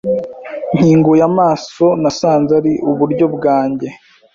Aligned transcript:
Nkinguye 0.75 1.21
amaso, 1.31 1.85
nasanze 2.01 2.51
ari 2.59 2.71
iburyo 2.91 3.25
bwanjye. 3.35 3.87